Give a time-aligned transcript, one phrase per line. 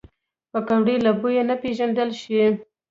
[0.51, 2.43] پکورې له بوی نه وپیژندل شي